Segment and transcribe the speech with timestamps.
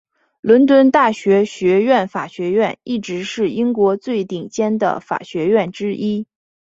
[0.41, 6.25] 伦敦大学学院法学院一直是英国最顶尖的法学院之一。